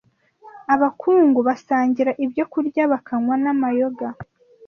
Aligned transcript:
’abakungu 0.73 1.39
basangira 1.47 2.11
ibyo 2.25 2.43
kurya 2.51 2.83
bakanywa 2.91 3.35
n’amayoga 3.43 4.07